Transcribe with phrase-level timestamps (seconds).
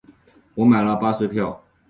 [0.55, 1.63] 我们买了巴士票